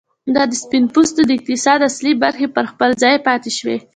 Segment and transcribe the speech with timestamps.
[0.33, 3.77] د سپین پوستو د اقتصاد اصلي برخې پر خپل ځای پاتې شوې.